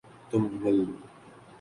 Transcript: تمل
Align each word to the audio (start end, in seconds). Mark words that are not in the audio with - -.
تمل 0.29 0.77